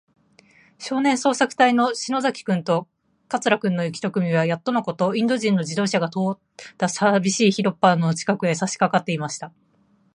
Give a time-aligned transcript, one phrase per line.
[0.79, 2.87] 少年捜索隊そうさくたいの篠崎君と
[3.27, 6.39] 桂君の一組は、やっとのこと、インド人の自動車が通っ
[6.79, 9.53] たさびしい広っぱの近くへ、さしかかっていました。